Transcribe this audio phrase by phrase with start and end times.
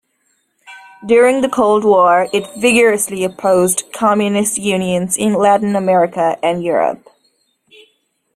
[1.05, 7.07] During the Cold War it vigorously opposed Communist unions in Latin America and Europe.